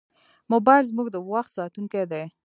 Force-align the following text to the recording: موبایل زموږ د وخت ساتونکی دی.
موبایل 0.51 0.83
زموږ 0.91 1.07
د 1.11 1.17
وخت 1.31 1.51
ساتونکی 1.57 2.03
دی. 2.11 2.23